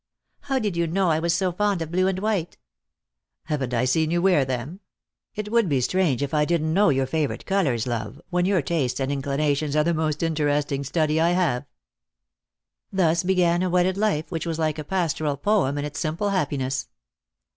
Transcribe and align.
How 0.39 0.57
did 0.57 0.75
you 0.75 0.87
know 0.87 1.11
I 1.11 1.19
was 1.19 1.31
so 1.31 1.51
fond 1.51 1.79
of 1.83 1.91
blue 1.91 2.07
and 2.07 2.17
white?"" 2.17 2.57
Haven't 3.43 3.75
I 3.75 3.85
seen 3.85 4.09
you 4.09 4.19
wear 4.19 4.43
them? 4.45 4.79
It 5.35 5.51
would 5.51 5.69
be 5.69 5.79
strange 5.79 6.23
if 6.23 6.33
I 6.33 6.43
didn't 6.43 6.73
know 6.73 6.89
your 6.89 7.05
favourite 7.05 7.45
colours, 7.45 7.85
love, 7.85 8.19
when 8.31 8.45
your 8.47 8.63
tastes 8.63 8.99
and 8.99 9.11
inclinations 9.11 9.75
are 9.75 9.83
the 9.83 9.93
most 9.93 10.23
interesting 10.23 10.83
study 10.83 11.21
I 11.21 11.33
have." 11.33 11.67
Thus 12.91 13.21
began 13.21 13.61
a 13.61 13.69
wedded 13.69 13.95
life 13.95 14.31
which 14.31 14.47
was 14.47 14.57
like 14.57 14.79
a 14.79 14.83
pastoral 14.83 15.37
poem 15.37 15.77
in 15.77 15.85
its 15.85 15.99
simple 15.99 16.29
happiness. 16.31 16.87